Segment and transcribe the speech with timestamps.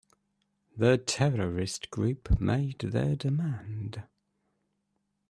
[0.75, 4.01] The terrorist group made their demand.